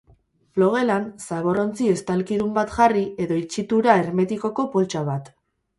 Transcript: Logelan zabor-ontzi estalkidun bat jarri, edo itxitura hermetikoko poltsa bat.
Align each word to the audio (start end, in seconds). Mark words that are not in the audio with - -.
Logelan 0.61 1.05
zabor-ontzi 1.25 1.89
estalkidun 1.97 2.49
bat 2.59 2.75
jarri, 2.79 3.07
edo 3.27 3.41
itxitura 3.45 4.03
hermetikoko 4.03 4.69
poltsa 4.77 5.11
bat. 5.15 5.35